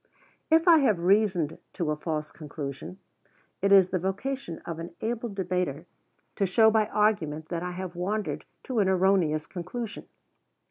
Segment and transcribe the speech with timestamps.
[0.49, 2.97] If I have reasoned to a false conclusion,
[3.61, 5.85] it is the vocation of an able debater
[6.37, 10.07] to show by argument that I have wandered to an erroneous conclusion.